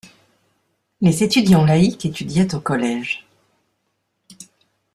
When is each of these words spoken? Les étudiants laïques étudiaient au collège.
Les 1.01 1.21
étudiants 1.21 1.63
laïques 1.63 2.07
étudiaient 2.07 2.55
au 2.55 2.59
collège. 2.59 3.23